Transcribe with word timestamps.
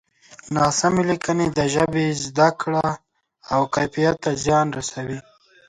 ناسمې 0.55 1.03
لیکنې 1.09 1.45
د 1.57 1.59
ژبې 1.73 2.05
زده 2.25 2.49
کړه 2.61 2.87
او 3.53 3.61
کیفیت 3.75 4.15
ته 4.23 4.31
زیان 4.43 4.67
رسوي. 4.77 5.19